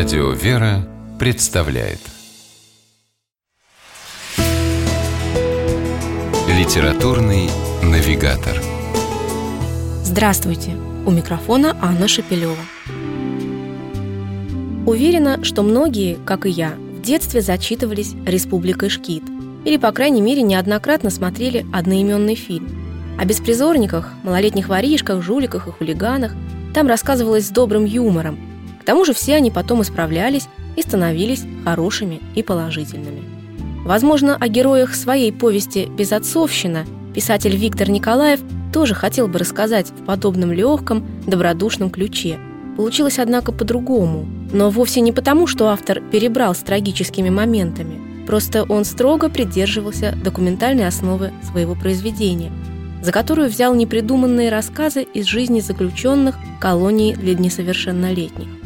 Радио 0.00 0.30
«Вера» 0.30 0.78
представляет 1.18 1.98
Литературный 6.48 7.50
навигатор 7.82 8.56
Здравствуйте! 10.02 10.70
У 11.04 11.10
микрофона 11.10 11.76
Анна 11.82 12.08
Шепелева. 12.08 12.56
Уверена, 14.86 15.44
что 15.44 15.62
многие, 15.62 16.16
как 16.24 16.46
и 16.46 16.48
я, 16.48 16.70
в 16.70 17.02
детстве 17.02 17.42
зачитывались 17.42 18.14
«Республикой 18.24 18.88
Шкит» 18.88 19.24
или, 19.66 19.76
по 19.76 19.92
крайней 19.92 20.22
мере, 20.22 20.40
неоднократно 20.40 21.10
смотрели 21.10 21.66
одноименный 21.74 22.36
фильм. 22.36 22.70
О 23.18 23.26
беспризорниках, 23.26 24.14
малолетних 24.22 24.68
воришках, 24.68 25.22
жуликах 25.22 25.68
и 25.68 25.70
хулиганах 25.70 26.32
там 26.72 26.86
рассказывалось 26.86 27.48
с 27.48 27.50
добрым 27.50 27.84
юмором– 27.84 28.38
тому 28.90 29.04
же 29.04 29.14
все 29.14 29.36
они 29.36 29.52
потом 29.52 29.82
исправлялись 29.82 30.48
и 30.74 30.82
становились 30.82 31.44
хорошими 31.64 32.18
и 32.34 32.42
положительными. 32.42 33.22
Возможно, 33.84 34.34
о 34.34 34.48
героях 34.48 34.96
своей 34.96 35.30
повести 35.32 35.86
«Безотцовщина» 35.96 36.84
писатель 37.14 37.54
Виктор 37.54 37.88
Николаев 37.88 38.40
тоже 38.72 38.96
хотел 38.96 39.28
бы 39.28 39.38
рассказать 39.38 39.90
в 39.90 40.04
подобном 40.06 40.50
легком, 40.50 41.06
добродушном 41.24 41.90
ключе. 41.90 42.40
Получилось, 42.76 43.20
однако, 43.20 43.52
по-другому. 43.52 44.26
Но 44.52 44.70
вовсе 44.70 45.02
не 45.02 45.12
потому, 45.12 45.46
что 45.46 45.68
автор 45.68 46.00
перебрал 46.10 46.56
с 46.56 46.58
трагическими 46.58 47.30
моментами. 47.30 48.26
Просто 48.26 48.64
он 48.64 48.84
строго 48.84 49.28
придерживался 49.28 50.18
документальной 50.24 50.88
основы 50.88 51.30
своего 51.48 51.76
произведения, 51.76 52.50
за 53.04 53.12
которую 53.12 53.50
взял 53.50 53.72
непридуманные 53.72 54.50
рассказы 54.50 55.04
из 55.04 55.26
жизни 55.26 55.60
заключенных 55.60 56.34
колонии 56.58 57.14
для 57.14 57.36
несовершеннолетних. 57.36 58.59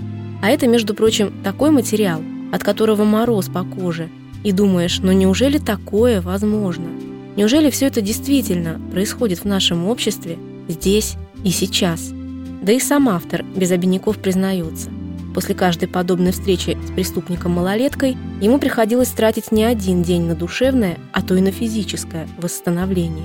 А 0.45 0.51
это, 0.51 0.66
между 0.66 0.93
прочим, 0.93 1.33
такой 1.42 1.70
материал, 1.70 2.20
от 2.53 2.62
которого 2.62 3.05
мороз 3.05 3.48
по 3.48 3.64
коже. 3.64 4.11
И 4.42 4.53
думаешь, 4.53 4.98
ну 5.03 5.11
неужели 5.11 5.56
такое 5.56 6.20
возможно? 6.20 6.84
Неужели 7.34 7.70
все 7.70 7.86
это 7.86 8.03
действительно 8.03 8.78
происходит 8.92 9.39
в 9.39 9.47
нашем 9.47 9.89
обществе, 9.89 10.36
здесь 10.69 11.14
и 11.45 11.48
сейчас? 11.48 12.12
Да 12.61 12.73
и 12.73 12.78
сам 12.78 13.09
автор 13.09 13.42
без 13.56 13.70
обиняков 13.70 14.19
признается. 14.19 14.91
После 15.34 15.55
каждой 15.55 15.89
подобной 15.89 16.33
встречи 16.33 16.77
с 16.89 16.91
преступником-малолеткой 16.91 18.14
ему 18.42 18.58
приходилось 18.58 19.08
тратить 19.08 19.51
не 19.51 19.64
один 19.64 20.03
день 20.03 20.27
на 20.27 20.34
душевное, 20.34 20.98
а 21.14 21.23
то 21.23 21.34
и 21.36 21.41
на 21.41 21.53
физическое 21.53 22.29
восстановление. 22.36 23.25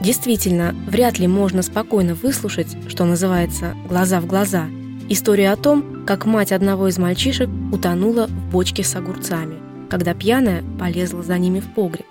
Действительно, 0.00 0.76
вряд 0.86 1.18
ли 1.18 1.26
можно 1.26 1.62
спокойно 1.62 2.14
выслушать, 2.14 2.76
что 2.86 3.04
называется 3.04 3.74
«глаза 3.88 4.20
в 4.20 4.26
глаза», 4.26 4.68
История 5.14 5.50
о 5.50 5.56
том, 5.56 6.06
как 6.06 6.24
мать 6.24 6.52
одного 6.52 6.88
из 6.88 6.96
мальчишек 6.96 7.50
утонула 7.70 8.28
в 8.28 8.50
бочке 8.50 8.82
с 8.82 8.96
огурцами, 8.96 9.56
когда 9.90 10.14
пьяная 10.14 10.64
полезла 10.80 11.22
за 11.22 11.36
ними 11.36 11.60
в 11.60 11.66
погреб. 11.74 12.06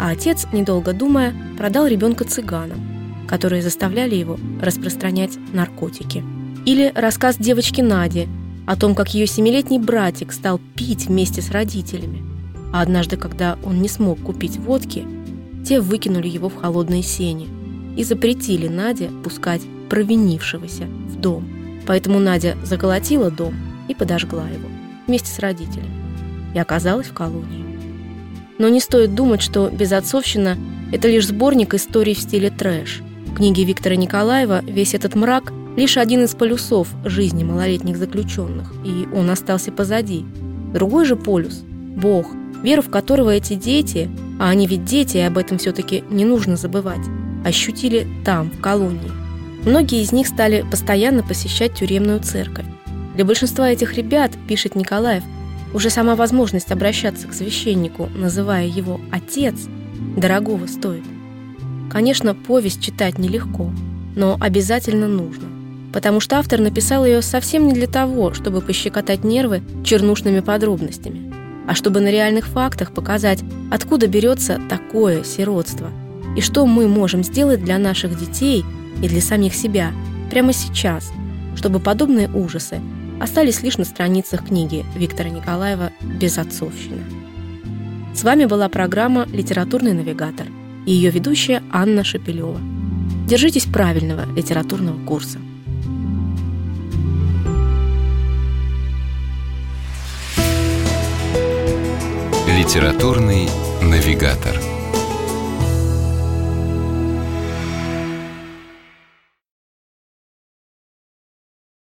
А 0.00 0.10
отец, 0.10 0.48
недолго 0.52 0.92
думая, 0.92 1.36
продал 1.56 1.86
ребенка 1.86 2.24
цыганам, 2.24 2.80
которые 3.28 3.62
заставляли 3.62 4.16
его 4.16 4.40
распространять 4.60 5.38
наркотики. 5.52 6.24
Или 6.66 6.90
рассказ 6.96 7.36
девочки 7.36 7.80
Нади 7.80 8.26
о 8.66 8.74
том, 8.74 8.96
как 8.96 9.14
ее 9.14 9.28
семилетний 9.28 9.78
братик 9.78 10.32
стал 10.32 10.60
пить 10.74 11.06
вместе 11.06 11.42
с 11.42 11.52
родителями. 11.52 12.24
А 12.72 12.80
однажды, 12.82 13.16
когда 13.16 13.56
он 13.62 13.80
не 13.80 13.88
смог 13.88 14.20
купить 14.20 14.56
водки, 14.56 15.06
те 15.64 15.80
выкинули 15.80 16.26
его 16.26 16.48
в 16.48 16.56
холодные 16.56 17.04
сени 17.04 17.48
и 17.96 18.02
запретили 18.02 18.66
Наде 18.66 19.12
пускать 19.22 19.62
провинившегося 19.88 20.86
в 21.06 21.20
дом. 21.20 21.61
Поэтому 21.86 22.18
Надя 22.18 22.56
заколотила 22.62 23.30
дом 23.30 23.54
и 23.88 23.94
подожгла 23.94 24.48
его 24.48 24.68
вместе 25.06 25.30
с 25.30 25.38
родителями 25.38 25.90
и 26.54 26.58
оказалась 26.58 27.08
в 27.08 27.14
колонии. 27.14 27.64
Но 28.58 28.68
не 28.68 28.80
стоит 28.80 29.14
думать, 29.14 29.42
что 29.42 29.68
«Безотцовщина»— 29.70 30.56
это 30.92 31.08
лишь 31.08 31.26
сборник 31.26 31.74
историй 31.74 32.14
в 32.14 32.20
стиле 32.20 32.50
трэш. 32.50 33.00
В 33.26 33.34
книге 33.34 33.64
Виктора 33.64 33.96
Николаева 33.96 34.62
весь 34.64 34.94
этот 34.94 35.14
мрак— 35.14 35.52
лишь 35.76 35.96
один 35.96 36.24
из 36.24 36.34
полюсов 36.34 36.88
жизни 37.04 37.44
малолетних 37.44 37.96
заключенных, 37.96 38.72
и 38.84 39.08
он 39.14 39.30
остался 39.30 39.72
позади. 39.72 40.24
Другой 40.74 41.06
же 41.06 41.16
полюс— 41.16 41.62
Бог, 41.96 42.26
веру 42.62 42.82
в 42.82 42.90
которого 42.90 43.30
эти 43.30 43.54
дети, 43.54 44.10
а 44.38 44.50
они 44.50 44.66
ведь 44.66 44.84
дети, 44.84 45.16
и 45.16 45.20
об 45.20 45.38
этом 45.38 45.58
все-таки 45.58 46.04
не 46.10 46.24
нужно 46.24 46.56
забывать, 46.56 47.06
ощутили 47.44 48.06
там, 48.24 48.50
в 48.50 48.60
колонии. 48.60 49.21
Многие 49.64 50.02
из 50.02 50.10
них 50.10 50.26
стали 50.26 50.64
постоянно 50.68 51.22
посещать 51.22 51.74
тюремную 51.74 52.18
церковь. 52.20 52.66
Для 53.14 53.24
большинства 53.24 53.70
этих 53.70 53.94
ребят, 53.94 54.32
пишет 54.48 54.74
Николаев, 54.74 55.22
уже 55.72 55.88
сама 55.88 56.16
возможность 56.16 56.72
обращаться 56.72 57.28
к 57.28 57.32
священнику, 57.32 58.08
называя 58.16 58.66
его 58.66 59.00
«отец», 59.12 59.54
дорогого 60.16 60.66
стоит. 60.66 61.04
Конечно, 61.90 62.34
повесть 62.34 62.82
читать 62.82 63.18
нелегко, 63.18 63.70
но 64.16 64.36
обязательно 64.40 65.06
нужно, 65.06 65.46
потому 65.92 66.18
что 66.18 66.38
автор 66.38 66.60
написал 66.60 67.06
ее 67.06 67.22
совсем 67.22 67.68
не 67.68 67.74
для 67.74 67.86
того, 67.86 68.34
чтобы 68.34 68.62
пощекотать 68.62 69.22
нервы 69.22 69.62
чернушными 69.84 70.40
подробностями, 70.40 71.32
а 71.68 71.74
чтобы 71.74 72.00
на 72.00 72.10
реальных 72.10 72.46
фактах 72.46 72.92
показать, 72.92 73.40
откуда 73.70 74.08
берется 74.08 74.60
такое 74.68 75.22
сиротство 75.22 75.88
и 76.36 76.40
что 76.40 76.66
мы 76.66 76.88
можем 76.88 77.22
сделать 77.22 77.62
для 77.62 77.78
наших 77.78 78.18
детей– 78.18 78.64
и 79.00 79.08
для 79.08 79.20
самих 79.20 79.54
себя 79.54 79.92
прямо 80.30 80.52
сейчас, 80.52 81.12
чтобы 81.56 81.80
подобные 81.80 82.28
ужасы 82.30 82.80
остались 83.20 83.62
лишь 83.62 83.78
на 83.78 83.84
страницах 83.84 84.46
книги 84.46 84.84
Виктора 84.96 85.30
Николаева 85.30 85.92
«Безотцовщина». 86.00 87.02
С 88.14 88.24
вами 88.24 88.44
была 88.44 88.68
программа 88.68 89.26
«Литературный 89.26 89.94
навигатор» 89.94 90.46
и 90.86 90.92
ее 90.92 91.10
ведущая 91.10 91.62
Анна 91.72 92.04
Шепелева. 92.04 92.60
Держитесь 93.26 93.64
правильного 93.64 94.26
литературного 94.34 95.02
курса. 95.04 95.38
Литературный 102.48 103.48
навигатор. 103.80 104.71